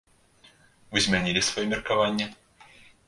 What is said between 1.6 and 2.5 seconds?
меркаванне?